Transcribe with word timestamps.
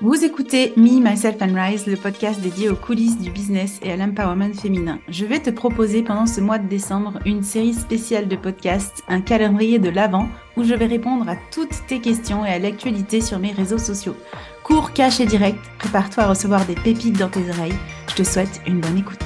Vous 0.00 0.24
écoutez 0.24 0.74
Me, 0.76 1.00
Myself 1.00 1.42
and 1.42 1.54
Rise, 1.56 1.88
le 1.88 1.96
podcast 1.96 2.40
dédié 2.40 2.68
aux 2.68 2.76
coulisses 2.76 3.18
du 3.18 3.32
business 3.32 3.80
et 3.82 3.90
à 3.90 3.96
l'empowerment 3.96 4.54
féminin. 4.54 5.00
Je 5.08 5.24
vais 5.24 5.40
te 5.40 5.50
proposer 5.50 6.04
pendant 6.04 6.26
ce 6.26 6.40
mois 6.40 6.58
de 6.58 6.68
décembre 6.68 7.18
une 7.26 7.42
série 7.42 7.74
spéciale 7.74 8.28
de 8.28 8.36
podcasts, 8.36 9.02
un 9.08 9.20
calendrier 9.20 9.80
de 9.80 9.88
l'Avent, 9.88 10.28
où 10.56 10.62
je 10.62 10.72
vais 10.72 10.86
répondre 10.86 11.28
à 11.28 11.34
toutes 11.50 11.84
tes 11.88 12.00
questions 12.00 12.46
et 12.46 12.50
à 12.50 12.60
l'actualité 12.60 13.20
sur 13.20 13.40
mes 13.40 13.50
réseaux 13.50 13.78
sociaux. 13.78 14.14
Cours, 14.62 14.92
cash 14.92 15.18
et 15.18 15.26
direct, 15.26 15.58
prépare-toi 15.80 16.22
à 16.22 16.28
recevoir 16.28 16.64
des 16.64 16.76
pépites 16.76 17.18
dans 17.18 17.28
tes 17.28 17.50
oreilles. 17.50 17.74
Je 18.08 18.14
te 18.14 18.22
souhaite 18.22 18.60
une 18.68 18.78
bonne 18.78 18.98
écoute. 18.98 19.18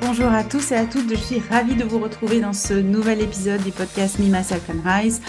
Bonjour 0.00 0.30
à 0.30 0.44
tous 0.44 0.70
et 0.70 0.76
à 0.76 0.84
toutes, 0.84 1.10
je 1.10 1.16
suis 1.16 1.42
ravie 1.50 1.74
de 1.74 1.82
vous 1.82 1.98
retrouver 1.98 2.38
dans 2.38 2.52
ce 2.52 2.74
nouvel 2.74 3.20
épisode 3.20 3.64
du 3.64 3.72
podcast 3.72 4.20
Me, 4.20 4.26
Myself 4.26 4.70
and 4.70 4.88
Rise. 4.88 5.20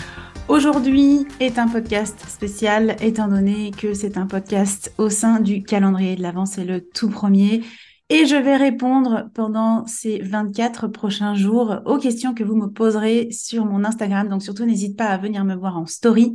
Aujourd'hui 0.49 1.25
est 1.39 1.57
un 1.57 1.69
podcast 1.69 2.19
spécial 2.27 2.97
étant 3.01 3.29
donné 3.29 3.71
que 3.71 3.93
c'est 3.93 4.17
un 4.17 4.27
podcast 4.27 4.93
au 4.97 5.09
sein 5.09 5.39
du 5.39 5.63
calendrier 5.63 6.15
de 6.15 6.21
l'Avent, 6.21 6.45
c'est 6.45 6.65
le 6.65 6.85
tout 6.85 7.09
premier. 7.09 7.63
Et 8.09 8.25
je 8.25 8.35
vais 8.35 8.57
répondre 8.57 9.29
pendant 9.33 9.87
ces 9.87 10.19
24 10.19 10.87
prochains 10.89 11.33
jours 11.33 11.79
aux 11.85 11.97
questions 11.97 12.33
que 12.33 12.43
vous 12.43 12.57
me 12.57 12.67
poserez 12.67 13.29
sur 13.31 13.65
mon 13.65 13.85
Instagram. 13.85 14.27
Donc 14.27 14.43
surtout, 14.43 14.65
n'hésite 14.65 14.97
pas 14.97 15.07
à 15.07 15.17
venir 15.17 15.45
me 15.45 15.55
voir 15.55 15.77
en 15.77 15.85
story 15.85 16.33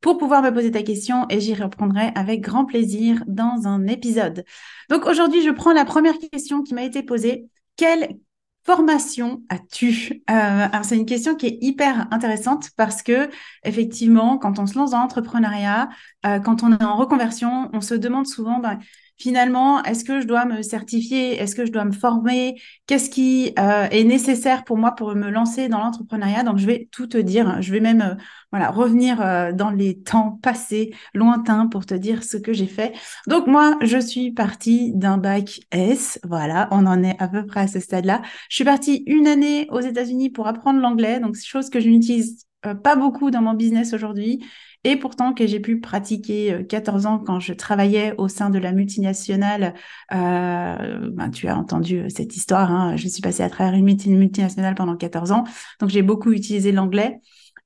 pour 0.00 0.18
pouvoir 0.18 0.42
me 0.42 0.52
poser 0.52 0.72
ta 0.72 0.82
question 0.82 1.24
et 1.30 1.40
j'y 1.40 1.54
répondrai 1.54 2.10
avec 2.16 2.40
grand 2.40 2.64
plaisir 2.64 3.22
dans 3.28 3.68
un 3.68 3.86
épisode. 3.86 4.44
Donc 4.90 5.06
aujourd'hui, 5.06 5.42
je 5.42 5.50
prends 5.50 5.72
la 5.72 5.84
première 5.84 6.18
question 6.18 6.62
qui 6.62 6.74
m'a 6.74 6.82
été 6.82 7.04
posée. 7.04 7.48
Quelle 7.76 8.18
formation 8.64 9.42
as-tu 9.48 10.22
euh, 10.30 10.66
C'est 10.82 10.96
une 10.96 11.06
question 11.06 11.34
qui 11.34 11.46
est 11.46 11.58
hyper 11.60 12.06
intéressante 12.10 12.70
parce 12.76 13.02
que 13.02 13.28
effectivement, 13.64 14.38
quand 14.38 14.58
on 14.58 14.66
se 14.66 14.78
lance 14.78 14.92
dans 14.92 15.00
l'entrepreneuriat, 15.00 15.88
euh, 16.26 16.38
quand 16.40 16.62
on 16.62 16.72
est 16.72 16.82
en 16.82 16.96
reconversion, 16.96 17.70
on 17.72 17.80
se 17.80 17.94
demande 17.94 18.26
souvent 18.26 18.58
ben, 18.58 18.78
finalement, 19.16 19.82
est-ce 19.84 20.04
que 20.04 20.20
je 20.20 20.26
dois 20.26 20.44
me 20.44 20.62
certifier? 20.62 21.40
Est-ce 21.40 21.54
que 21.54 21.66
je 21.66 21.72
dois 21.72 21.84
me 21.84 21.92
former? 21.92 22.60
Qu'est-ce 22.86 23.10
qui 23.10 23.52
euh, 23.58 23.86
est 23.90 24.04
nécessaire 24.04 24.64
pour 24.64 24.76
moi 24.76 24.92
pour 24.92 25.14
me 25.14 25.30
lancer 25.30 25.68
dans 25.68 25.78
l'entrepreneuriat? 25.78 26.42
Donc, 26.42 26.58
je 26.58 26.66
vais 26.66 26.88
tout 26.90 27.06
te 27.06 27.18
dire. 27.18 27.60
Je 27.62 27.72
vais 27.72 27.80
même 27.80 28.02
euh, 28.02 28.14
voilà 28.52 28.70
revenir 28.70 29.20
euh, 29.20 29.52
dans 29.52 29.70
les 29.70 30.00
temps 30.00 30.38
passés, 30.42 30.94
lointains, 31.14 31.66
pour 31.66 31.86
te 31.86 31.94
dire 31.94 32.24
ce 32.24 32.36
que 32.36 32.52
j'ai 32.52 32.66
fait. 32.66 32.92
Donc, 33.26 33.46
moi, 33.46 33.76
je 33.82 33.98
suis 33.98 34.32
partie 34.32 34.92
d'un 34.92 35.18
bac 35.18 35.60
S. 35.70 36.18
Voilà, 36.24 36.68
on 36.70 36.86
en 36.86 37.02
est 37.02 37.16
à 37.20 37.28
peu 37.28 37.46
près 37.46 37.60
à 37.60 37.66
ce 37.68 37.80
stade-là. 37.80 38.22
Je 38.48 38.56
suis 38.56 38.64
partie 38.64 39.04
une 39.06 39.26
année 39.26 39.66
aux 39.70 39.80
États-Unis 39.80 40.30
pour 40.30 40.46
apprendre 40.46 40.80
l'anglais. 40.80 41.20
Donc, 41.20 41.36
chose 41.36 41.70
que 41.70 41.80
je 41.80 41.88
n'utilise 41.88 42.46
pas 42.82 42.96
beaucoup 42.96 43.30
dans 43.30 43.42
mon 43.42 43.52
business 43.52 43.92
aujourd'hui 43.92 44.42
et 44.84 44.96
pourtant 44.96 45.32
que 45.32 45.46
j'ai 45.46 45.60
pu 45.60 45.80
pratiquer 45.80 46.64
14 46.68 47.06
euh, 47.06 47.08
ans 47.08 47.18
quand 47.18 47.40
je 47.40 47.54
travaillais 47.54 48.14
au 48.18 48.28
sein 48.28 48.50
de 48.50 48.58
la 48.58 48.72
multinationale. 48.72 49.74
Euh, 50.12 51.10
ben, 51.10 51.30
tu 51.30 51.48
as 51.48 51.56
entendu 51.56 52.00
euh, 52.00 52.08
cette 52.08 52.36
histoire, 52.36 52.70
hein, 52.70 52.96
je 52.96 53.08
suis 53.08 53.22
passée 53.22 53.42
à 53.42 53.50
travers 53.50 53.74
une 53.74 53.84
multinationale 53.84 54.74
pendant 54.74 54.96
14 54.96 55.32
ans, 55.32 55.44
donc 55.80 55.88
j'ai 55.88 56.02
beaucoup 56.02 56.32
utilisé 56.32 56.70
l'anglais. 56.70 57.20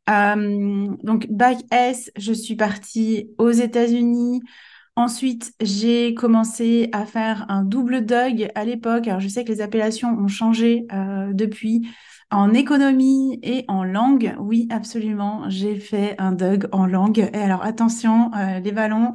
Donc 0.06 1.27
bac 1.28 1.58
S, 1.70 2.10
je 2.16 2.33
suis 2.33 2.56
partie 2.56 3.28
aux 3.36 3.50
États-Unis. 3.50 4.41
Ensuite, 4.98 5.52
j'ai 5.60 6.12
commencé 6.12 6.88
à 6.91 7.06
faire 7.06 7.46
un 7.48 7.62
double 7.62 8.04
DUG 8.04 8.50
à 8.56 8.64
l'époque. 8.64 9.06
Alors, 9.06 9.20
je 9.20 9.28
sais 9.28 9.44
que 9.44 9.52
les 9.52 9.60
appellations 9.60 10.08
ont 10.08 10.27
changé 10.27 10.86
euh, 10.92 11.32
depuis. 11.32 11.86
En 12.32 12.52
économie 12.52 13.38
et 13.44 13.64
en 13.69 13.84
langue, 13.84 14.34
oui, 14.41 14.66
absolument, 14.70 15.48
j'ai 15.48 15.76
fait 15.78 16.16
un 16.19 16.32
DUG 16.32 16.66
en 16.72 16.84
langue. 16.84 17.30
Et 17.32 17.38
alors, 17.38 17.62
attention, 17.62 18.32
euh, 18.34 18.58
les 18.58 18.72
ballons, 18.72 19.12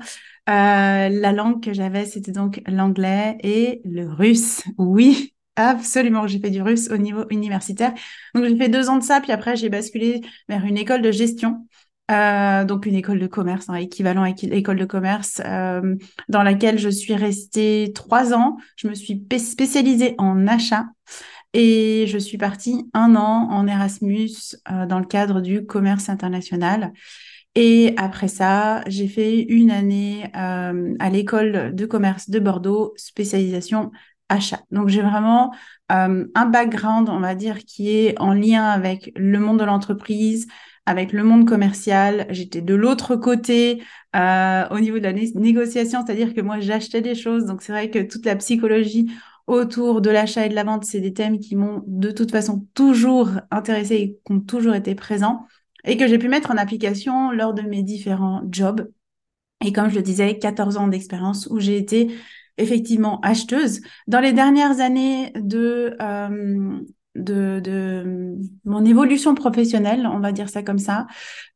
euh, 0.49 1.09
la 1.09 1.31
langue 1.33 1.61
que 1.61 1.73
j'avais, 1.73 2.05
c'était 2.05 2.31
donc 2.31 2.61
l'anglais 2.65 3.37
et 3.43 3.81
le 3.83 4.07
russe. 4.07 4.63
Oui, 4.77 5.33
absolument, 5.57 6.27
j'ai 6.27 6.39
fait 6.39 6.49
du 6.49 6.61
russe 6.61 6.89
au 6.91 6.97
niveau 6.97 7.25
universitaire. 7.29 7.93
Donc, 8.35 8.45
j'ai 8.45 8.55
fait 8.55 8.69
deux 8.69 8.87
ans 8.87 8.99
de 8.99 9.03
ça, 9.03 9.19
puis 9.19 9.33
après, 9.33 9.57
j'ai 9.57 9.67
basculé 9.67 10.21
vers 10.47 10.63
une 10.63 10.77
école 10.77 11.01
de 11.01 11.11
gestion. 11.11 11.67
Euh, 12.11 12.65
donc 12.65 12.85
une 12.85 12.95
école 12.95 13.19
de 13.19 13.27
commerce, 13.27 13.69
hein, 13.69 13.75
équivalent 13.75 14.23
à 14.23 14.29
école 14.29 14.77
de 14.77 14.85
commerce, 14.85 15.41
euh, 15.45 15.95
dans 16.27 16.43
laquelle 16.43 16.77
je 16.77 16.89
suis 16.89 17.15
restée 17.15 17.91
trois 17.95 18.33
ans. 18.33 18.57
Je 18.75 18.87
me 18.87 18.93
suis 18.93 19.25
spécialisée 19.39 20.15
en 20.17 20.45
achat 20.47 20.85
et 21.53 22.05
je 22.07 22.17
suis 22.17 22.37
partie 22.37 22.85
un 22.93 23.15
an 23.15 23.47
en 23.49 23.67
Erasmus 23.67 24.31
euh, 24.69 24.85
dans 24.85 24.99
le 24.99 25.05
cadre 25.05 25.39
du 25.39 25.65
commerce 25.65 26.09
international. 26.09 26.91
Et 27.55 27.93
après 27.97 28.27
ça, 28.27 28.83
j'ai 28.87 29.07
fait 29.07 29.39
une 29.39 29.69
année 29.69 30.25
à 30.33 31.09
l'école 31.11 31.75
de 31.75 31.85
commerce 31.85 32.31
de 32.31 32.39
Bordeaux, 32.39 32.93
spécialisation 32.97 33.91
achat. 34.27 34.61
Donc 34.71 34.89
j'ai 34.89 35.03
vraiment 35.03 35.53
un 35.87 36.45
background, 36.47 37.09
on 37.09 37.19
va 37.19 37.35
dire, 37.35 37.59
qui 37.59 37.95
est 37.95 38.19
en 38.19 38.33
lien 38.33 38.65
avec 38.65 39.11
le 39.15 39.37
monde 39.37 39.59
de 39.59 39.65
l'entreprise, 39.65 40.47
avec 40.85 41.13
le 41.13 41.23
monde 41.23 41.47
commercial. 41.47 42.25
J'étais 42.29 42.61
de 42.61 42.75
l'autre 42.75 43.15
côté 43.15 43.83
euh, 44.15 44.67
au 44.69 44.79
niveau 44.79 44.97
de 44.99 45.03
la 45.03 45.13
négociation, 45.13 46.03
c'est-à-dire 46.05 46.33
que 46.33 46.41
moi 46.41 46.59
j'achetais 46.59 47.01
des 47.01 47.15
choses. 47.15 47.45
Donc 47.45 47.61
c'est 47.61 47.71
vrai 47.71 47.89
que 47.89 47.99
toute 47.99 48.25
la 48.25 48.35
psychologie 48.35 49.11
autour 49.47 50.01
de 50.01 50.09
l'achat 50.09 50.45
et 50.45 50.49
de 50.49 50.55
la 50.55 50.63
vente, 50.63 50.85
c'est 50.85 51.01
des 51.01 51.13
thèmes 51.13 51.39
qui 51.39 51.55
m'ont 51.55 51.83
de 51.87 52.11
toute 52.11 52.31
façon 52.31 52.67
toujours 52.73 53.29
intéressé 53.51 53.95
et 53.95 54.19
qui 54.25 54.31
ont 54.31 54.39
toujours 54.39 54.75
été 54.75 54.95
présents 54.95 55.45
et 55.85 55.97
que 55.97 56.07
j'ai 56.07 56.17
pu 56.17 56.29
mettre 56.29 56.51
en 56.51 56.57
application 56.57 57.31
lors 57.31 57.53
de 57.53 57.61
mes 57.61 57.83
différents 57.83 58.41
jobs. 58.49 58.89
Et 59.65 59.71
comme 59.73 59.89
je 59.89 59.95
le 59.95 60.01
disais, 60.01 60.37
14 60.39 60.77
ans 60.77 60.87
d'expérience 60.87 61.47
où 61.49 61.59
j'ai 61.59 61.77
été 61.77 62.13
effectivement 62.57 63.19
acheteuse. 63.21 63.81
Dans 64.07 64.19
les 64.19 64.33
dernières 64.33 64.79
années 64.79 65.31
de, 65.35 65.95
euh, 66.01 66.79
de, 67.15 68.35
mon 68.65 68.85
évolution 68.85 69.35
professionnelle, 69.35 70.07
on 70.07 70.19
va 70.19 70.31
dire 70.31 70.49
ça 70.49 70.63
comme 70.63 70.79
ça, 70.79 71.07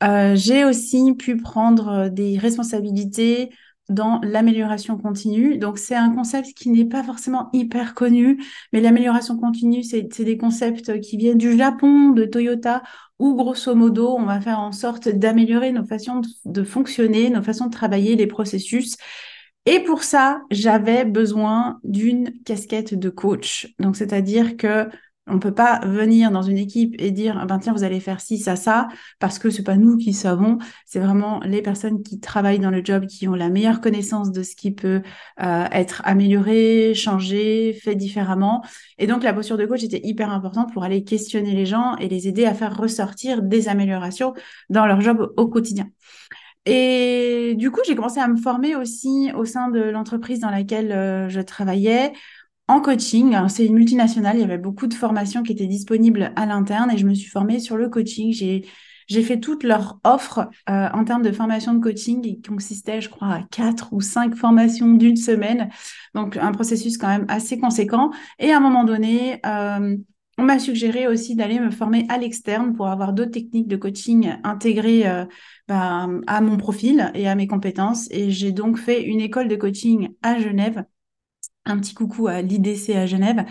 euh, 0.03 0.35
j'ai 0.35 0.65
aussi 0.65 1.13
pu 1.15 1.37
prendre 1.37 2.09
des 2.09 2.37
responsabilités 2.37 3.49
dans 3.89 4.19
l'amélioration 4.21 4.97
continue. 4.97 5.57
Donc, 5.57 5.77
c'est 5.77 5.95
un 5.95 6.13
concept 6.13 6.53
qui 6.53 6.69
n'est 6.69 6.85
pas 6.85 7.03
forcément 7.03 7.49
hyper 7.53 7.93
connu, 7.93 8.43
mais 8.73 8.81
l'amélioration 8.81 9.37
continue, 9.37 9.83
c'est 9.83 10.23
des 10.23 10.37
concepts 10.37 10.99
qui 10.99 11.17
viennent 11.17 11.37
du 11.37 11.57
Japon, 11.57 12.09
de 12.09 12.25
Toyota, 12.25 12.83
où 13.19 13.35
grosso 13.35 13.73
modo, 13.73 14.15
on 14.17 14.25
va 14.25 14.41
faire 14.41 14.59
en 14.59 14.71
sorte 14.71 15.09
d'améliorer 15.09 15.71
nos 15.71 15.85
façons 15.85 16.21
de 16.45 16.63
fonctionner, 16.63 17.29
nos 17.29 17.41
façons 17.41 17.67
de 17.67 17.71
travailler, 17.71 18.15
les 18.15 18.27
processus. 18.27 18.97
Et 19.65 19.79
pour 19.81 20.03
ça, 20.03 20.41
j'avais 20.51 21.03
besoin 21.03 21.79
d'une 21.83 22.31
casquette 22.43 22.93
de 22.93 23.09
coach. 23.09 23.73
Donc, 23.79 23.95
c'est-à-dire 23.95 24.55
que 24.55 24.87
on 25.27 25.39
peut 25.39 25.53
pas 25.53 25.79
venir 25.85 26.31
dans 26.31 26.41
une 26.41 26.57
équipe 26.57 26.95
et 26.99 27.11
dire, 27.11 27.37
ah 27.39 27.45
ben 27.45 27.59
tiens, 27.59 27.73
vous 27.73 27.83
allez 27.83 27.99
faire 27.99 28.21
ci, 28.21 28.37
ça, 28.37 28.55
ça, 28.55 28.87
parce 29.19 29.39
que 29.39 29.49
c'est 29.49 29.63
pas 29.63 29.75
nous 29.75 29.97
qui 29.97 30.13
savons. 30.13 30.57
C'est 30.85 30.99
vraiment 30.99 31.39
les 31.41 31.61
personnes 31.61 32.01
qui 32.03 32.19
travaillent 32.19 32.59
dans 32.59 32.71
le 32.71 32.83
job 32.83 33.05
qui 33.05 33.27
ont 33.27 33.35
la 33.35 33.49
meilleure 33.49 33.81
connaissance 33.81 34.31
de 34.31 34.43
ce 34.43 34.55
qui 34.55 34.71
peut 34.71 35.01
euh, 35.41 35.65
être 35.71 36.01
amélioré, 36.05 36.93
changé, 36.93 37.77
fait 37.81 37.95
différemment. 37.95 38.63
Et 38.97 39.07
donc, 39.07 39.23
la 39.23 39.33
posture 39.33 39.57
de 39.57 39.65
coach 39.65 39.83
était 39.83 40.01
hyper 40.03 40.31
importante 40.31 40.73
pour 40.73 40.83
aller 40.83 41.03
questionner 41.03 41.53
les 41.53 41.65
gens 41.65 41.95
et 41.97 42.07
les 42.07 42.27
aider 42.27 42.45
à 42.45 42.53
faire 42.53 42.75
ressortir 42.75 43.41
des 43.41 43.69
améliorations 43.69 44.33
dans 44.69 44.85
leur 44.85 45.01
job 45.01 45.33
au 45.37 45.47
quotidien. 45.47 45.89
Et 46.69 47.55
du 47.55 47.71
coup, 47.71 47.79
j'ai 47.87 47.95
commencé 47.95 48.19
à 48.19 48.27
me 48.27 48.35
former 48.35 48.75
aussi 48.75 49.31
au 49.33 49.45
sein 49.45 49.69
de 49.69 49.79
l'entreprise 49.79 50.41
dans 50.41 50.49
laquelle 50.49 50.91
euh, 50.91 51.29
je 51.29 51.39
travaillais 51.39 52.11
en 52.67 52.81
coaching. 52.81 53.35
C'est 53.49 53.65
une 53.65 53.75
multinationale, 53.75 54.37
il 54.37 54.41
y 54.41 54.43
avait 54.43 54.57
beaucoup 54.57 54.87
de 54.87 54.93
formations 54.93 55.43
qui 55.43 55.53
étaient 55.53 55.67
disponibles 55.67 56.31
à 56.35 56.45
l'interne 56.45 56.91
et 56.91 56.97
je 56.97 57.05
me 57.05 57.13
suis 57.13 57.29
formée 57.29 57.59
sur 57.59 57.77
le 57.77 57.89
coaching. 57.89 58.33
J'ai 58.33 59.23
fait 59.23 59.39
toute 59.39 59.63
leur 59.63 59.99
offre 60.03 60.49
euh, 60.69 60.89
en 60.93 61.05
termes 61.05 61.21
de 61.21 61.31
formation 61.31 61.73
de 61.73 61.79
coaching 61.79 62.21
qui 62.21 62.41
consistait, 62.41 62.99
je 62.99 63.09
crois, 63.09 63.27
à 63.29 63.43
quatre 63.51 63.93
ou 63.93 64.01
cinq 64.01 64.35
formations 64.35 64.93
d'une 64.93 65.15
semaine. 65.15 65.69
Donc, 66.13 66.35
un 66.35 66.51
processus 66.51 66.97
quand 66.97 67.07
même 67.07 67.25
assez 67.29 67.57
conséquent. 67.57 68.11
Et 68.37 68.51
à 68.51 68.57
un 68.57 68.59
moment 68.59 68.83
donné, 68.83 69.39
euh, 69.45 69.95
on 70.37 70.43
m'a 70.43 70.59
suggéré 70.59 71.07
aussi 71.07 71.35
d'aller 71.35 71.59
me 71.59 71.71
former 71.71 72.05
à 72.09 72.17
l'externe 72.17 72.73
pour 72.75 72.87
avoir 72.89 73.13
d'autres 73.13 73.31
techniques 73.31 73.67
de 73.67 73.77
coaching 73.77 74.35
intégrées 74.43 75.07
euh, 75.07 75.25
bah, 75.69 76.07
à 76.27 76.41
mon 76.41 76.57
profil 76.57 77.11
et 77.15 77.29
à 77.29 77.35
mes 77.35 77.47
compétences. 77.47 78.07
Et 78.11 78.29
j'ai 78.29 78.51
donc 78.51 78.77
fait 78.77 79.03
une 79.03 79.21
école 79.21 79.47
de 79.47 79.55
coaching 79.55 80.09
à 80.21 80.37
Genève 80.37 80.83
un 81.69 81.77
petit 81.79 81.93
coucou 81.93 82.27
à 82.27 82.41
l'IDC 82.41 82.95
à 82.95 83.05
Genève, 83.05 83.45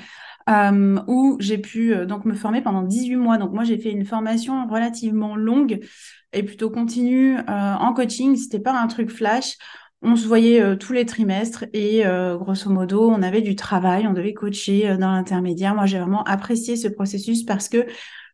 euh, 0.48 1.00
où 1.06 1.36
j'ai 1.40 1.58
pu 1.58 1.92
euh, 1.92 2.06
donc 2.06 2.24
me 2.24 2.34
former 2.34 2.62
pendant 2.62 2.82
18 2.82 3.16
mois. 3.16 3.38
Donc 3.38 3.52
moi, 3.52 3.64
j'ai 3.64 3.78
fait 3.78 3.90
une 3.90 4.04
formation 4.04 4.66
relativement 4.68 5.36
longue 5.36 5.80
et 6.32 6.42
plutôt 6.42 6.70
continue 6.70 7.36
euh, 7.36 7.42
en 7.48 7.92
coaching. 7.92 8.36
C'était 8.36 8.60
pas 8.60 8.78
un 8.78 8.86
truc 8.86 9.10
flash. 9.10 9.56
On 10.02 10.14
se 10.14 10.28
voyait 10.28 10.76
tous 10.76 10.92
les 10.92 11.06
trimestres 11.06 11.64
et 11.72 12.04
grosso 12.38 12.70
modo, 12.70 13.10
on 13.10 13.22
avait 13.22 13.40
du 13.40 13.56
travail, 13.56 14.06
on 14.06 14.12
devait 14.12 14.34
coacher 14.34 14.96
dans 14.98 15.10
l'intermédiaire. 15.10 15.74
Moi, 15.74 15.86
j'ai 15.86 15.98
vraiment 15.98 16.22
apprécié 16.24 16.76
ce 16.76 16.86
processus 16.86 17.44
parce 17.44 17.70
que 17.70 17.86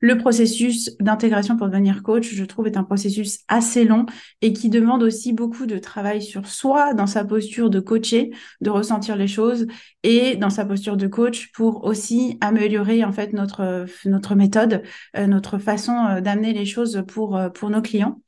le 0.02 0.18
processus 0.18 0.90
d'intégration 0.98 1.56
pour 1.56 1.68
devenir 1.68 2.02
coach, 2.02 2.34
je 2.34 2.44
trouve, 2.44 2.66
est 2.66 2.76
un 2.76 2.82
processus 2.82 3.38
assez 3.46 3.84
long 3.84 4.04
et 4.42 4.52
qui 4.52 4.68
demande 4.68 5.04
aussi 5.04 5.32
beaucoup 5.32 5.64
de 5.64 5.78
travail 5.78 6.20
sur 6.20 6.48
soi, 6.48 6.92
dans 6.92 7.06
sa 7.06 7.24
posture 7.24 7.70
de 7.70 7.78
coacher, 7.78 8.32
de 8.60 8.68
ressentir 8.68 9.14
les 9.14 9.28
choses 9.28 9.68
et 10.02 10.34
dans 10.34 10.50
sa 10.50 10.64
posture 10.64 10.96
de 10.96 11.06
coach 11.06 11.52
pour 11.52 11.84
aussi 11.84 12.36
améliorer 12.40 13.04
en 13.04 13.12
fait 13.12 13.32
notre, 13.32 13.86
notre 14.04 14.34
méthode, 14.34 14.82
euh, 15.16 15.28
notre 15.28 15.58
façon 15.58 15.94
euh, 15.94 16.20
d'amener 16.20 16.52
les 16.52 16.66
choses 16.66 17.04
pour, 17.06 17.36
euh, 17.36 17.48
pour 17.48 17.70
nos 17.70 17.80
clients. 17.80 18.20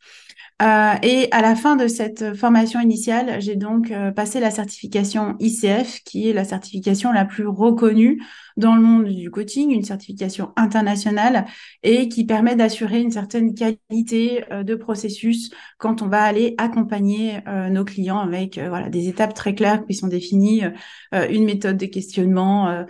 Euh, 0.62 0.94
et 1.02 1.28
à 1.32 1.42
la 1.42 1.56
fin 1.56 1.74
de 1.74 1.88
cette 1.88 2.34
formation 2.34 2.80
initiale, 2.80 3.40
j'ai 3.40 3.56
donc 3.56 3.90
euh, 3.90 4.12
passé 4.12 4.38
la 4.38 4.52
certification 4.52 5.34
ICF, 5.40 6.02
qui 6.04 6.28
est 6.28 6.32
la 6.32 6.44
certification 6.44 7.12
la 7.12 7.24
plus 7.24 7.46
reconnue 7.46 8.22
dans 8.56 8.76
le 8.76 8.80
monde 8.80 9.06
du 9.06 9.30
coaching, 9.30 9.72
une 9.72 9.82
certification 9.82 10.52
internationale 10.56 11.46
et 11.82 12.08
qui 12.08 12.24
permet 12.24 12.54
d'assurer 12.54 13.00
une 13.00 13.10
certaine 13.10 13.54
qualité 13.54 14.44
euh, 14.52 14.62
de 14.62 14.76
processus 14.76 15.50
quand 15.78 16.02
on 16.02 16.08
va 16.08 16.22
aller 16.22 16.54
accompagner 16.58 17.40
nos 17.70 17.84
clients 17.84 18.20
avec 18.20 18.58
voilà 18.58 18.88
des 18.88 19.08
étapes 19.08 19.34
très 19.34 19.54
claires 19.54 19.84
qui 19.86 19.94
sont 19.94 20.06
définies, 20.06 20.62
une 21.12 21.44
méthode 21.44 21.76
de 21.76 21.86
questionnement. 21.86 22.84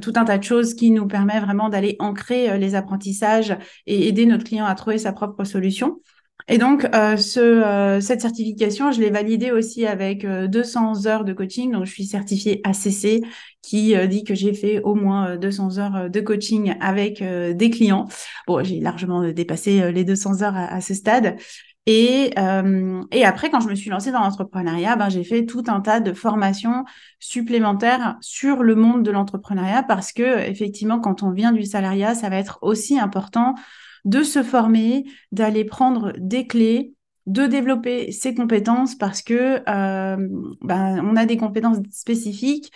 tout 0.00 0.12
un 0.16 0.24
tas 0.24 0.38
de 0.38 0.44
choses 0.44 0.74
qui 0.74 0.90
nous 0.90 1.06
permet 1.06 1.40
vraiment 1.40 1.68
d'aller 1.68 1.96
ancrer 1.98 2.58
les 2.58 2.74
apprentissages 2.74 3.56
et 3.86 4.08
aider 4.08 4.26
notre 4.26 4.44
client 4.44 4.66
à 4.66 4.74
trouver 4.74 4.98
sa 4.98 5.12
propre 5.12 5.44
solution. 5.44 6.00
Et 6.48 6.58
donc, 6.58 6.86
euh, 6.94 7.16
ce, 7.16 7.40
euh, 7.40 8.00
cette 8.00 8.20
certification, 8.20 8.92
je 8.92 9.00
l'ai 9.00 9.10
validée 9.10 9.50
aussi 9.50 9.84
avec 9.84 10.24
200 10.24 11.06
euh, 11.06 11.08
heures 11.08 11.24
de 11.24 11.32
coaching. 11.32 11.72
Donc, 11.72 11.86
je 11.86 11.90
suis 11.90 12.04
certifiée 12.04 12.60
ACC 12.64 13.24
qui 13.62 13.96
dit 14.06 14.22
que 14.22 14.36
j'ai 14.36 14.54
fait 14.54 14.80
au 14.82 14.94
moins 14.94 15.36
200 15.36 15.78
heures 15.78 16.08
de 16.08 16.20
coaching 16.20 16.76
avec 16.80 17.20
des 17.20 17.70
clients. 17.70 18.06
Bon, 18.46 18.62
j'ai 18.62 18.78
largement 18.78 19.28
dépassé 19.32 19.90
les 19.90 20.04
200 20.04 20.42
heures 20.42 20.54
à, 20.54 20.80
ce 20.80 20.94
stade. 20.94 21.34
Et, 21.86 22.30
et 23.10 23.24
après, 23.24 23.50
quand 23.50 23.58
je 23.58 23.68
me 23.68 23.74
suis 23.74 23.90
lancée 23.90 24.12
dans 24.12 24.20
l'entrepreneuriat, 24.20 24.94
ben, 24.94 25.08
j'ai 25.08 25.24
fait 25.24 25.46
tout 25.46 25.64
un 25.66 25.80
tas 25.80 25.98
de 25.98 26.12
formations 26.12 26.84
supplémentaires 27.18 28.18
sur 28.20 28.62
le 28.62 28.76
monde 28.76 29.02
de 29.02 29.10
l'entrepreneuriat 29.10 29.82
parce 29.82 30.12
que, 30.12 30.48
effectivement, 30.48 31.00
quand 31.00 31.24
on 31.24 31.32
vient 31.32 31.50
du 31.50 31.64
salariat, 31.64 32.14
ça 32.14 32.28
va 32.28 32.36
être 32.36 32.60
aussi 32.62 33.00
important 33.00 33.56
de 34.06 34.22
se 34.22 34.42
former, 34.42 35.04
d'aller 35.32 35.64
prendre 35.64 36.12
des 36.16 36.46
clés, 36.46 36.94
de 37.26 37.46
développer 37.46 38.12
ses 38.12 38.34
compétences 38.34 38.94
parce 38.94 39.20
que 39.20 39.60
euh, 39.68 40.28
ben, 40.62 41.04
on 41.04 41.16
a 41.16 41.26
des 41.26 41.36
compétences 41.36 41.78
spécifiques 41.90 42.72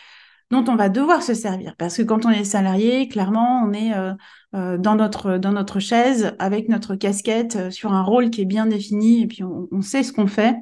dont 0.51 0.65
on 0.67 0.75
va 0.75 0.89
devoir 0.89 1.23
se 1.23 1.33
servir. 1.33 1.77
Parce 1.79 1.97
que 1.97 2.03
quand 2.03 2.27
on 2.27 2.31
est 2.31 2.43
salarié, 2.43 3.07
clairement, 3.07 3.63
on 3.65 3.73
est 3.73 3.95
euh, 3.95 4.13
euh, 4.57 4.77
dans, 4.77 4.97
notre, 4.97 5.39
dans 5.39 5.53
notre 5.53 5.79
chaise 5.79 6.35
avec 6.41 6.69
notre 6.69 6.97
casquette 6.97 7.71
sur 7.71 7.93
un 7.93 8.03
rôle 8.03 8.31
qui 8.31 8.43
est 8.43 8.47
bien 8.47 8.67
défini 8.67 9.23
et 9.23 9.27
puis 9.29 9.45
on, 9.45 9.83
sait 9.83 10.03
ce 10.03 10.13
qu'on 10.13 10.27
fait. 10.27 10.57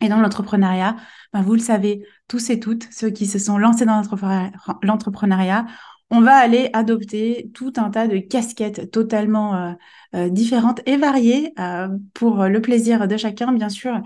Et 0.00 0.08
dans 0.08 0.18
l'entrepreneuriat, 0.18 0.96
ben, 1.34 1.42
vous 1.42 1.52
le 1.52 1.60
savez, 1.60 2.06
tous 2.26 2.48
et 2.48 2.58
toutes, 2.58 2.88
ceux 2.90 3.10
qui 3.10 3.26
se 3.26 3.38
sont 3.38 3.58
lancés 3.58 3.84
dans 3.84 4.02
l'entrepreneuriat, 4.82 5.66
on 6.10 6.20
va 6.20 6.34
aller 6.36 6.70
adopter 6.72 7.50
tout 7.54 7.72
un 7.76 7.90
tas 7.90 8.08
de 8.08 8.18
casquettes 8.18 8.90
totalement 8.90 9.54
euh, 9.56 9.72
euh, 10.14 10.28
différentes 10.28 10.80
et 10.86 10.96
variées 10.96 11.52
euh, 11.58 11.88
pour 12.14 12.44
le 12.44 12.60
plaisir 12.60 13.06
de 13.06 13.16
chacun, 13.16 13.52
bien 13.52 13.68
sûr 13.68 14.02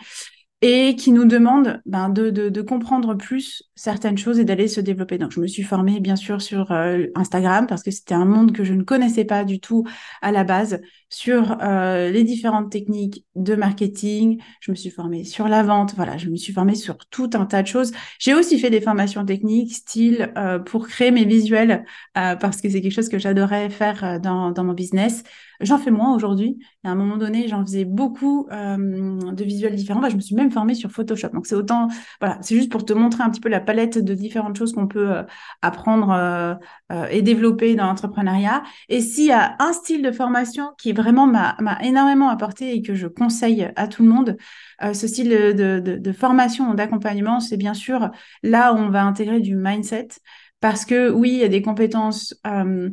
et 0.67 0.97
qui 0.97 1.13
nous 1.13 1.27
demande 1.27 1.83
ben, 1.85 2.09
de, 2.09 2.63
comprendre 2.63 3.15
plus 3.15 3.65
certaines 3.77 4.19
choses 4.19 4.39
et 4.39 4.45
d'aller 4.45 4.69
se 4.69 4.81
développer. 4.81 5.19
Donc, 5.19 5.33
je 5.33 5.41
me 5.41 5.47
suis 5.47 5.63
formée, 5.63 6.01
bien 6.01 6.17
sûr, 6.17 6.41
sur 6.41 6.71
euh, 6.73 7.07
Instagram 7.15 7.67
parce 7.67 7.83
que 7.83 7.91
c'était 7.91 8.15
un 8.15 8.25
monde 8.25 8.53
que 8.53 8.65
je 8.65 8.73
ne 8.73 8.83
connaissais 8.83 9.25
pas 9.25 9.45
du 9.45 9.61
tout 9.61 9.85
à 10.23 10.33
la 10.33 10.45
base, 10.45 10.81
sur 11.09 11.59
euh, 11.63 12.11
les 12.11 12.25
différentes 12.25 12.71
techniques 12.71 13.25
de 13.35 13.55
marketing. 13.55 14.41
Je 14.61 14.71
me 14.71 14.77
suis 14.77 14.91
formée 14.91 15.25
sur 15.25 15.49
la 15.49 15.63
vente. 15.63 15.95
Voilà, 15.95 16.17
je 16.17 16.29
me 16.29 16.37
suis 16.37 16.53
formée 16.53 16.75
sur 16.75 16.99
tout 17.07 17.31
un 17.35 17.47
tas 17.47 17.63
de 17.63 17.69
choses. 17.69 17.93
J'ai 18.19 18.35
aussi 18.35 18.59
fait 18.59 18.71
des 18.71 18.81
formations 18.81 19.25
techniques, 19.25 19.75
style 19.75 20.33
euh, 20.37 20.59
pour 20.59 20.89
créer 20.89 21.11
mes 21.11 21.25
visuels, 21.25 21.85
parce 22.15 22.61
que 22.61 22.69
c'est 22.69 22.81
quelque 22.81 22.93
chose 22.93 23.09
que 23.09 23.19
j'adorais 23.19 23.71
faire 23.71 24.21
dans, 24.21 24.51
dans 24.51 24.65
mon 24.65 24.73
business. 24.73 25.23
J'en 25.61 25.79
fais 25.79 25.91
moins 25.91 26.15
aujourd'hui. 26.15 26.59
À 26.85 26.91
un 26.91 26.95
moment 26.95 27.17
donné, 27.17 27.49
j'en 27.49 27.65
faisais 27.65 27.85
beaucoup 27.85 28.49
de 28.51 29.45
visuels 29.45 29.75
différents. 29.75 30.09
Je 30.09 30.17
me 30.17 30.21
suis 30.21 30.35
même 30.35 30.51
formée 30.51 30.75
sur 30.75 30.91
Photoshop. 30.91 31.29
Donc, 31.29 31.47
c'est 31.47 31.55
autant, 31.55 31.89
voilà, 32.21 32.39
c'est 32.43 32.57
juste 32.57 32.71
pour 32.71 32.85
te 32.85 32.93
montrer 32.93 33.23
un 33.23 33.31
petit 33.31 33.41
peu 33.41 33.49
la 33.49 33.61
palette 33.65 33.99
de 33.99 34.15
différentes 34.15 34.57
choses 34.57 34.73
qu'on 34.73 34.87
peut 34.87 35.11
euh, 35.11 35.23
apprendre 35.63 36.11
euh, 36.13 36.55
et 37.11 37.23
développer 37.23 37.75
dans 37.75 37.87
l'entrepreneuriat. 37.87 38.63
Et 38.89 39.01
s'il 39.01 39.27
y 39.27 39.33
a 39.33 39.57
un 39.59 39.73
style 39.73 40.03
de 40.03 40.13
formation 40.13 40.71
qui 40.79 40.93
vraiment 40.93 41.27
m'a 41.27 41.57
énormément 41.83 42.29
apporté 42.29 42.75
et 42.77 42.83
que 42.83 42.95
je 42.95 43.07
conseille 43.09 43.69
à 43.77 43.89
tout 43.89 44.03
le 44.03 44.09
monde, 44.09 44.37
ce 44.81 45.07
style 45.07 45.29
de, 45.29 46.13
formation, 46.13 46.75
d'accompagnement, 46.75 47.41
c'est 47.41 47.57
bien 47.57 47.75
sûr 47.75 48.11
là 48.43 48.73
où 48.73 48.77
on 48.77 48.91
va 48.91 49.05
intégrer 49.05 49.41
du 49.41 49.57
mindset. 49.57 50.09
Parce 50.65 50.87
que 50.87 51.11
oui, 51.11 51.33
il 51.33 51.39
y 51.41 51.45
a 51.45 51.49
des 51.49 51.61
compétences 51.61 52.35
euh, 52.47 52.89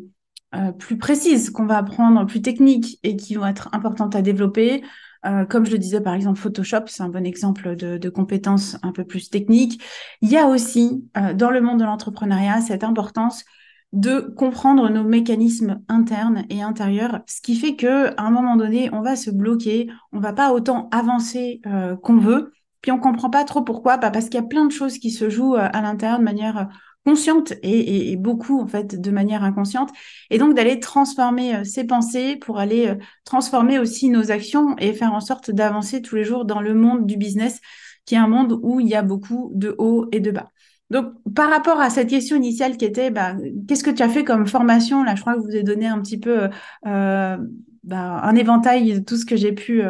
plus 0.80 0.98
précises 0.98 1.50
qu'on 1.50 1.66
va 1.66 1.78
apprendre, 1.78 2.26
plus 2.26 2.42
techniques 2.42 3.00
et 3.04 3.16
qui 3.16 3.36
vont 3.36 3.46
être 3.46 3.70
importantes 3.74 4.16
à 4.16 4.22
développer. 4.22 4.84
Euh, 5.26 5.46
comme 5.46 5.66
je 5.66 5.72
le 5.72 5.78
disais, 5.78 6.02
par 6.02 6.14
exemple, 6.14 6.40
Photoshop, 6.40 6.88
c'est 6.88 7.04
un 7.04 7.10
bon 7.10 7.26
exemple 7.26 7.76
de, 7.76 7.98
de, 7.98 8.10
compétences 8.10 8.78
un 8.82 8.92
peu 8.92 9.04
plus 9.06 9.30
techniques. 9.30 9.82
Il 10.22 10.30
y 10.30 10.38
a 10.38 10.48
aussi, 10.48 11.08
euh, 11.18 11.34
dans 11.34 11.52
le 11.52 11.62
monde 11.62 11.80
de 11.80 11.86
l'entrepreneuriat, 11.86 12.62
cette 12.62 12.84
importance 12.84 13.46
de 13.94 14.22
comprendre 14.22 14.90
nos 14.90 15.04
mécanismes 15.04 15.82
internes 15.90 16.46
et 16.50 16.62
intérieurs, 16.62 17.20
ce 17.28 17.42
qui 17.42 17.56
fait 17.56 17.76
que 17.76 18.08
à 18.16 18.24
un 18.24 18.32
moment 18.32 18.56
donné, 18.56 18.90
on 18.94 19.02
va 19.02 19.18
se 19.18 19.30
bloquer, 19.30 19.90
on 20.14 20.20
va 20.20 20.32
pas 20.32 20.54
autant 20.54 20.88
avancer 20.92 21.62
qu'on 22.02 22.18
veut, 22.18 22.54
puis 22.82 22.92
on 22.92 23.00
comprend 23.00 23.30
pas 23.30 23.44
trop 23.44 23.62
pourquoi, 23.62 23.98
bah 23.98 24.12
parce 24.12 24.26
qu'il 24.26 24.36
y 24.36 24.44
a 24.44 24.48
plein 24.48 24.66
de 24.66 24.72
choses 24.72 24.98
qui 24.98 25.12
se 25.12 25.30
jouent 25.30 25.56
à 25.56 25.82
l'intérieur 25.82 26.20
de 26.20 26.24
manière 26.24 26.70
consciente 27.06 27.54
et, 27.64 28.16
beaucoup 28.18 28.60
en 28.62 28.68
fait 28.68 29.00
de 29.00 29.12
manière 29.12 29.44
inconsciente 29.44 29.90
et 30.30 30.38
donc 30.38 30.54
d'aller 30.54 30.80
transformer 30.80 31.56
euh, 31.56 31.64
ses 31.64 31.86
pensées 31.86 32.36
pour 32.36 32.60
aller 32.60 32.90
euh, 32.90 32.96
transformer 33.26 33.80
aussi 33.80 34.10
nos 34.10 34.32
actions 34.32 34.76
et 34.78 34.94
faire 34.94 35.14
en 35.14 35.22
sorte 35.22 35.52
d'avancer 35.52 36.02
tous 36.02 36.16
les 36.16 36.24
jours 36.24 36.46
dans 36.46 36.62
le 36.62 36.74
monde 36.76 37.08
du 37.08 37.18
business 37.18 37.60
qui 38.06 38.16
est 38.16 38.20
un 38.20 38.28
monde 38.28 38.60
où 38.62 38.80
il 38.80 38.88
y 38.88 38.96
a 38.96 39.02
beaucoup 39.02 39.52
de 39.56 39.76
hauts 39.78 40.08
et 40.12 40.20
de 40.20 40.32
bas. 40.32 40.52
Donc, 40.90 41.14
par 41.36 41.50
rapport 41.50 41.80
à 41.80 41.90
cette 41.90 42.10
question 42.10 42.36
initiale 42.36 42.76
qui 42.76 42.84
était, 42.84 43.12
bah, 43.12 43.36
qu'est-ce 43.68 43.84
que 43.84 43.92
tu 43.92 44.04
as 44.04 44.10
fait 44.10 44.26
comme 44.26 44.46
formation? 44.46 45.04
Là, 45.04 45.16
je 45.16 45.22
crois 45.22 45.36
que 45.36 45.42
je 45.42 45.46
vous 45.46 45.56
ai 45.56 45.64
donné 45.64 45.88
un 45.88 46.02
petit 46.02 46.20
peu 46.20 46.50
euh, 46.86 47.38
bah, 47.84 48.20
un 48.24 48.36
éventail 48.36 48.96
de 48.96 49.00
tout 49.00 49.16
ce 49.16 49.26
que 49.26 49.38
j'ai 49.38 49.54
pu 49.54 49.84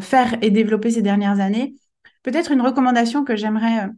faire 0.00 0.36
et 0.42 0.50
développer 0.50 0.90
ces 0.90 1.02
dernières 1.02 1.40
années. 1.40 1.74
Peut-être 2.26 2.50
une 2.50 2.60
recommandation 2.60 3.22
que 3.22 3.36
j'aimerais 3.36 3.88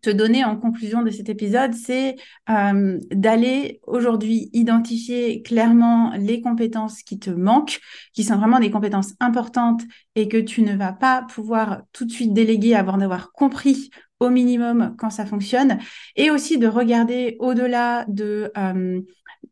te 0.00 0.08
donner 0.08 0.46
en 0.46 0.56
conclusion 0.56 1.02
de 1.02 1.10
cet 1.10 1.28
épisode, 1.28 1.74
c'est 1.74 2.16
euh, 2.48 2.98
d'aller 3.10 3.82
aujourd'hui 3.86 4.48
identifier 4.54 5.42
clairement 5.42 6.14
les 6.16 6.40
compétences 6.40 7.02
qui 7.02 7.18
te 7.18 7.28
manquent, 7.28 7.78
qui 8.14 8.24
sont 8.24 8.38
vraiment 8.38 8.60
des 8.60 8.70
compétences 8.70 9.12
importantes 9.20 9.82
et 10.14 10.26
que 10.26 10.38
tu 10.38 10.62
ne 10.62 10.74
vas 10.74 10.94
pas 10.94 11.26
pouvoir 11.28 11.82
tout 11.92 12.06
de 12.06 12.10
suite 12.10 12.32
déléguer 12.32 12.74
avant 12.74 12.96
d'avoir 12.96 13.30
compris 13.30 13.90
au 14.20 14.30
minimum 14.30 14.94
quand 14.98 15.10
ça 15.10 15.26
fonctionne, 15.26 15.78
et 16.16 16.30
aussi 16.30 16.58
de 16.58 16.66
regarder 16.68 17.36
au-delà 17.40 18.04
de 18.08 18.52
euh, 18.56 19.00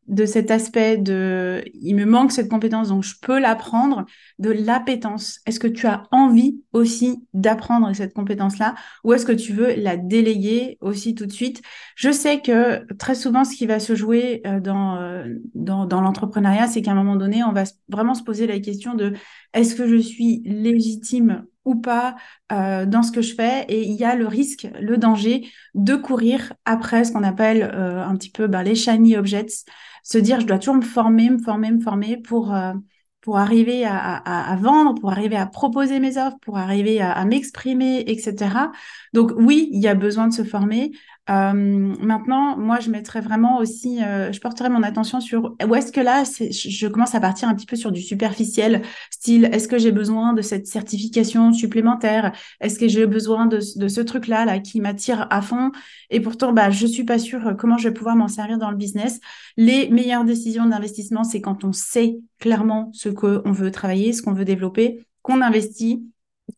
de 0.06 0.24
cet 0.24 0.50
aspect 0.50 0.96
de 0.96 1.62
il 1.74 1.94
me 1.94 2.04
manque 2.04 2.32
cette 2.32 2.48
compétence 2.48 2.88
donc 2.88 3.04
je 3.04 3.14
peux 3.20 3.38
l'apprendre 3.38 4.06
de 4.38 4.50
l'appétence. 4.50 5.40
Est-ce 5.46 5.60
que 5.60 5.66
tu 5.66 5.86
as 5.86 6.04
envie 6.10 6.62
aussi 6.72 7.24
d'apprendre 7.34 7.92
cette 7.94 8.14
compétence 8.14 8.58
là 8.58 8.74
ou 9.04 9.12
est-ce 9.12 9.26
que 9.26 9.32
tu 9.32 9.52
veux 9.52 9.74
la 9.76 9.96
déléguer 9.96 10.78
aussi 10.80 11.14
tout 11.14 11.26
de 11.26 11.32
suite? 11.32 11.62
Je 11.94 12.10
sais 12.10 12.40
que 12.40 12.90
très 12.94 13.14
souvent 13.14 13.44
ce 13.44 13.54
qui 13.54 13.66
va 13.66 13.80
se 13.80 13.94
jouer 13.94 14.42
euh, 14.46 14.60
dans, 14.60 14.96
euh, 14.96 15.26
dans, 15.54 15.86
dans 15.86 16.00
l'entrepreneuriat 16.00 16.68
c'est 16.68 16.82
qu'à 16.82 16.92
un 16.92 16.94
moment 16.94 17.16
donné 17.16 17.44
on 17.44 17.52
va 17.52 17.64
vraiment 17.88 18.14
se 18.14 18.22
poser 18.22 18.46
la 18.46 18.60
question 18.60 18.94
de 18.94 19.12
est-ce 19.52 19.74
que 19.74 19.86
je 19.86 19.96
suis 19.96 20.42
légitime 20.44 21.44
ou 21.68 21.76
pas 21.76 22.16
euh, 22.50 22.86
dans 22.86 23.02
ce 23.02 23.12
que 23.12 23.22
je 23.22 23.34
fais 23.34 23.64
et 23.68 23.82
il 23.82 23.94
y 23.94 24.04
a 24.04 24.14
le 24.14 24.26
risque, 24.26 24.68
le 24.80 24.96
danger 24.96 25.48
de 25.74 25.94
courir 25.94 26.54
après 26.64 27.04
ce 27.04 27.12
qu'on 27.12 27.22
appelle 27.22 27.62
un 27.62 28.16
petit 28.16 28.30
peu 28.30 28.46
ben, 28.46 28.62
les 28.62 28.74
shiny 28.74 29.16
objects, 29.16 29.64
se 30.08 30.18
dire 30.18 30.40
je 30.40 30.46
dois 30.46 30.58
toujours 30.58 30.76
me 30.76 30.82
former, 30.82 31.30
me 31.30 31.38
former, 31.38 31.70
me 31.70 31.80
former 31.80 32.16
pour, 32.16 32.54
euh, 32.54 32.72
pour 33.20 33.36
arriver 33.36 33.84
à, 33.84 34.56
vendre, 34.58 34.94
pour 34.94 35.10
arriver 35.10 35.36
à 35.36 35.46
proposer 35.46 36.00
mes 36.00 36.16
offres, 36.16 36.38
pour 36.40 36.56
arriver 36.56 37.00
à, 37.00 37.24
m'exprimer, 37.26 38.04
etc. 38.06 38.70
Donc 39.12 39.32
oui, 39.36 39.68
il 39.72 39.82
y 39.82 39.88
a 39.88 39.94
besoin 39.94 40.28
de 40.28 40.32
se 40.32 40.44
former. 40.44 40.92
Euh, 41.30 41.52
maintenant, 41.52 42.56
moi, 42.56 42.80
je 42.80 42.90
mettrais 42.90 43.20
vraiment 43.20 43.58
aussi, 43.58 44.02
euh, 44.02 44.32
je 44.32 44.40
porterais 44.40 44.70
mon 44.70 44.82
attention 44.82 45.20
sur 45.20 45.56
où 45.66 45.74
est-ce 45.74 45.92
que 45.92 46.00
là, 46.00 46.24
je 46.24 46.86
commence 46.88 47.14
à 47.14 47.20
partir 47.20 47.48
un 47.48 47.54
petit 47.54 47.66
peu 47.66 47.76
sur 47.76 47.92
du 47.92 48.00
superficiel, 48.00 48.82
style, 49.10 49.44
est-ce 49.52 49.68
que 49.68 49.76
j'ai 49.76 49.92
besoin 49.92 50.32
de 50.32 50.40
cette 50.40 50.66
certification 50.66 51.52
supplémentaire? 51.52 52.32
Est-ce 52.60 52.78
que 52.78 52.88
j'ai 52.88 53.06
besoin 53.06 53.46
de, 53.46 53.60
ce 53.60 54.00
truc-là 54.00 54.46
là, 54.46 54.58
qui 54.58 54.80
m'attire 54.80 55.26
à 55.30 55.42
fond? 55.42 55.70
Et 56.08 56.20
pourtant, 56.20 56.52
bah, 56.52 56.70
je 56.70 56.86
suis 56.86 57.04
pas 57.04 57.18
sûre 57.18 57.54
comment 57.58 57.76
je 57.76 57.88
vais 57.88 57.94
pouvoir 57.94 58.16
m'en 58.16 58.28
servir 58.28 58.56
dans 58.56 58.70
le 58.70 58.76
business. 58.76 59.20
Les 59.58 59.90
meilleures 59.90 60.24
décisions 60.24 60.64
d'investissement, 60.64 61.24
c'est 61.24 61.42
quand 61.42 61.64
on 61.64 61.72
sait 61.72 62.18
clairement 62.38 62.90
ce 62.94 63.10
qu'on 63.10 63.52
veut 63.52 63.70
travailler, 63.70 64.14
ce 64.14 64.22
qu'on 64.22 64.32
veut 64.32 64.46
développer, 64.46 65.04
qu'on 65.20 65.42
investit, 65.42 66.04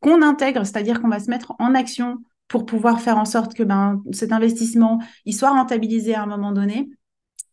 qu'on 0.01 0.23
intègre, 0.23 0.65
c'est-à-dire 0.65 1.01
qu'on 1.03 1.09
va 1.09 1.19
se 1.19 1.29
mettre 1.29 1.55
en 1.59 1.75
action 1.75 2.19
pour 2.51 2.67
pouvoir 2.67 3.01
faire 3.01 3.17
en 3.17 3.25
sorte 3.25 3.55
que 3.55 3.63
ben, 3.63 4.03
cet 4.13 4.33
investissement 4.33 4.99
soit 5.31 5.51
rentabilisé 5.51 6.15
à 6.15 6.25
un 6.25 6.27
moment 6.27 6.53
donné. 6.53 6.91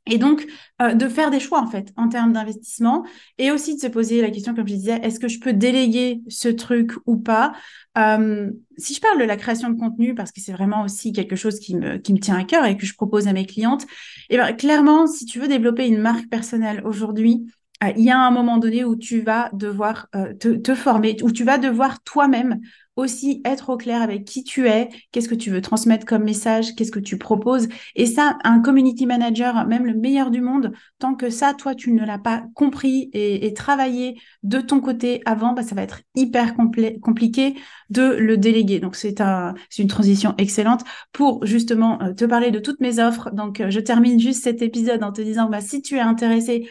Et 0.09 0.17
donc, 0.17 0.47
euh, 0.81 0.93
de 0.93 1.07
faire 1.07 1.29
des 1.31 1.39
choix, 1.39 1.61
en 1.61 1.67
fait, 1.67 1.93
en 1.97 2.07
termes 2.07 2.33
d'investissement, 2.33 3.05
et 3.37 3.51
aussi 3.51 3.75
de 3.75 3.79
se 3.79 3.87
poser 3.87 4.21
la 4.21 4.31
question, 4.31 4.55
comme 4.55 4.67
je 4.67 4.73
disais, 4.73 4.99
est-ce 5.03 5.19
que 5.19 5.27
je 5.27 5.39
peux 5.39 5.53
déléguer 5.53 6.21
ce 6.29 6.47
truc 6.47 6.93
ou 7.05 7.17
pas? 7.17 7.53
Euh, 7.97 8.49
Si 8.77 8.93
je 8.93 9.01
parle 9.01 9.19
de 9.19 9.25
la 9.25 9.35
création 9.35 9.69
de 9.69 9.77
contenu, 9.77 10.15
parce 10.15 10.31
que 10.31 10.41
c'est 10.41 10.53
vraiment 10.53 10.83
aussi 10.83 11.11
quelque 11.11 11.35
chose 11.35 11.59
qui 11.59 11.75
me, 11.75 11.99
tient 11.99 12.37
à 12.37 12.43
cœur 12.45 12.65
et 12.65 12.77
que 12.77 12.85
je 12.85 12.95
propose 12.95 13.27
à 13.27 13.33
mes 13.33 13.45
clientes, 13.45 13.83
et 14.29 14.35
eh 14.35 14.37
ben, 14.37 14.53
clairement, 14.53 15.07
si 15.07 15.25
tu 15.25 15.39
veux 15.39 15.47
développer 15.47 15.87
une 15.87 15.99
marque 15.99 16.27
personnelle 16.29 16.81
aujourd'hui, 16.85 17.45
euh, 17.83 17.91
il 17.97 18.03
y 18.05 18.09
a 18.09 18.17
un 18.17 18.31
moment 18.31 18.57
donné 18.57 18.85
où 18.85 18.95
tu 18.95 19.21
vas 19.21 19.49
devoir 19.53 20.07
te, 20.39 20.73
former, 20.73 21.17
où 21.21 21.31
tu 21.31 21.43
vas 21.43 21.57
devoir 21.57 22.01
toi-même 22.01 22.61
aussi 22.97 23.41
être 23.45 23.69
au 23.69 23.77
clair 23.77 24.01
avec 24.01 24.25
qui 24.25 24.43
tu 24.43 24.67
es, 24.67 24.89
qu'est-ce 25.11 25.29
que 25.29 25.35
tu 25.35 25.49
veux 25.49 25.61
transmettre 25.61 26.05
comme 26.05 26.23
message, 26.23 26.75
qu'est-ce 26.75 26.91
que 26.91 26.99
tu 26.99 27.17
proposes. 27.17 27.67
Et 27.95 28.05
ça, 28.05 28.37
un 28.43 28.59
community 28.59 29.05
manager, 29.05 29.65
même 29.67 29.85
le 29.85 29.93
meilleur 29.93 30.31
du 30.31 30.41
monde, 30.41 30.73
tant 30.99 31.15
que 31.15 31.29
ça, 31.29 31.53
toi, 31.53 31.75
tu 31.75 31.93
ne 31.93 32.05
l'as 32.05 32.17
pas 32.17 32.43
compris 32.53 33.09
et, 33.13 33.53
travaillé 33.53 34.19
de 34.43 34.59
ton 34.59 34.81
côté 34.81 35.21
avant, 35.25 35.53
bah, 35.53 35.63
ça 35.63 35.73
va 35.73 35.83
être 35.83 36.01
hyper 36.15 36.55
compliqué 37.01 37.55
de 37.89 38.03
le 38.03 38.37
déléguer. 38.37 38.79
Donc, 38.79 38.95
c'est 38.95 39.21
un, 39.21 39.53
une 39.77 39.87
transition 39.87 40.35
excellente 40.37 40.83
pour 41.11 41.45
justement 41.45 42.01
euh, 42.01 42.13
te 42.13 42.25
parler 42.25 42.51
de 42.51 42.59
toutes 42.59 42.81
mes 42.81 42.99
offres. 42.99 43.31
Donc, 43.31 43.61
euh, 43.61 43.69
je 43.69 43.79
termine 43.79 44.19
juste 44.19 44.43
cet 44.43 44.61
épisode 44.61 45.03
en 45.03 45.11
te 45.11 45.21
disant, 45.21 45.49
bah, 45.49 45.61
si 45.61 45.81
tu 45.81 45.95
es 45.95 46.01
intéressé 46.01 46.67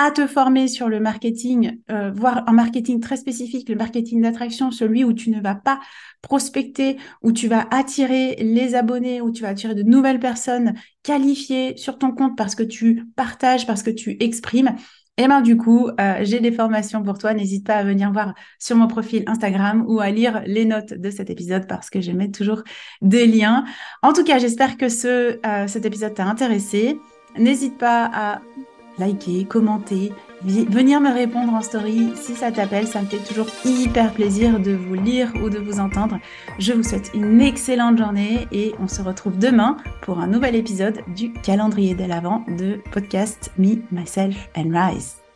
à 0.00 0.12
te 0.12 0.28
former 0.28 0.68
sur 0.68 0.88
le 0.88 1.00
marketing, 1.00 1.80
euh, 1.90 2.12
voire 2.14 2.44
un 2.46 2.52
marketing 2.52 3.00
très 3.00 3.16
spécifique, 3.16 3.68
le 3.68 3.74
marketing 3.74 4.22
d'attraction, 4.22 4.70
celui 4.70 5.02
où 5.02 5.12
tu 5.12 5.28
ne 5.30 5.40
vas 5.40 5.56
pas 5.56 5.80
prospecter, 6.22 6.98
où 7.20 7.32
tu 7.32 7.48
vas 7.48 7.66
attirer 7.72 8.36
les 8.36 8.76
abonnés, 8.76 9.20
où 9.20 9.32
tu 9.32 9.42
vas 9.42 9.48
attirer 9.48 9.74
de 9.74 9.82
nouvelles 9.82 10.20
personnes 10.20 10.74
qualifiées 11.02 11.76
sur 11.76 11.98
ton 11.98 12.12
compte 12.12 12.36
parce 12.36 12.54
que 12.54 12.62
tu 12.62 13.06
partages, 13.16 13.66
parce 13.66 13.82
que 13.82 13.90
tu 13.90 14.16
exprimes. 14.20 14.76
Et 15.16 15.26
ben 15.26 15.40
du 15.40 15.56
coup, 15.56 15.88
euh, 16.00 16.18
j'ai 16.20 16.38
des 16.38 16.52
formations 16.52 17.02
pour 17.02 17.18
toi. 17.18 17.34
N'hésite 17.34 17.66
pas 17.66 17.74
à 17.74 17.82
venir 17.82 18.12
voir 18.12 18.34
sur 18.60 18.76
mon 18.76 18.86
profil 18.86 19.24
Instagram 19.26 19.84
ou 19.88 19.98
à 19.98 20.12
lire 20.12 20.42
les 20.46 20.64
notes 20.64 20.94
de 20.94 21.10
cet 21.10 21.28
épisode 21.28 21.66
parce 21.66 21.90
que 21.90 22.00
je 22.00 22.12
mets 22.12 22.30
toujours 22.30 22.62
des 23.02 23.26
liens. 23.26 23.64
En 24.04 24.12
tout 24.12 24.22
cas, 24.22 24.38
j'espère 24.38 24.76
que 24.76 24.88
ce, 24.88 25.44
euh, 25.44 25.66
cet 25.66 25.86
épisode 25.86 26.14
t'a 26.14 26.24
intéressé. 26.24 26.96
N'hésite 27.36 27.78
pas 27.78 28.08
à 28.14 28.40
liker, 28.98 29.44
commenter, 29.44 30.12
venir 30.42 31.00
me 31.00 31.12
répondre 31.12 31.52
en 31.52 31.60
story 31.60 32.12
si 32.14 32.34
ça 32.34 32.52
t'appelle. 32.52 32.86
Ça 32.86 33.00
me 33.02 33.06
fait 33.06 33.18
toujours 33.18 33.48
hyper 33.64 34.12
plaisir 34.12 34.60
de 34.60 34.72
vous 34.72 34.94
lire 34.94 35.32
ou 35.42 35.50
de 35.50 35.58
vous 35.58 35.80
entendre. 35.80 36.18
Je 36.58 36.72
vous 36.72 36.82
souhaite 36.82 37.10
une 37.14 37.40
excellente 37.40 37.98
journée 37.98 38.46
et 38.52 38.74
on 38.80 38.88
se 38.88 39.02
retrouve 39.02 39.38
demain 39.38 39.76
pour 40.02 40.18
un 40.18 40.26
nouvel 40.26 40.54
épisode 40.56 41.00
du 41.14 41.32
calendrier 41.32 41.94
de 41.94 42.04
l'avant 42.04 42.44
de 42.58 42.80
podcast 42.90 43.50
Me, 43.58 43.76
Myself 43.90 44.48
and 44.56 44.70
Rise. 44.72 45.27